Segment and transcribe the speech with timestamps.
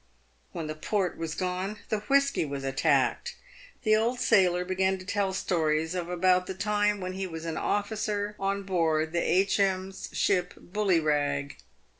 [0.51, 3.35] "When the port was gone, the whisky was attacked.
[3.83, 7.55] The old sailor began to tell stories of about the time when he was an
[7.55, 11.53] officer on board H.M.'s ship Bullyrag.